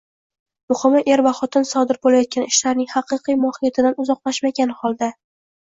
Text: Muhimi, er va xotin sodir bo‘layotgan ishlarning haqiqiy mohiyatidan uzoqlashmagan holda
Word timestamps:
Muhimi, 0.71 1.01
er 1.15 1.21
va 1.27 1.33
xotin 1.41 1.67
sodir 1.73 1.99
bo‘layotgan 2.07 2.47
ishlarning 2.53 2.89
haqiqiy 2.95 3.39
mohiyatidan 3.45 4.03
uzoqlashmagan 4.07 4.75
holda 4.83 5.13